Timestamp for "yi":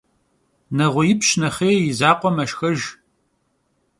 1.85-1.93